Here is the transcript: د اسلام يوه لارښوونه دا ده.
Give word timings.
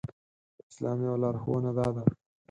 د 0.57 0.59
اسلام 0.69 0.97
يوه 1.05 1.17
لارښوونه 1.23 1.71
دا 1.77 1.87
ده. 1.95 2.03